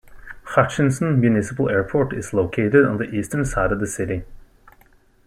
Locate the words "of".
3.71-3.79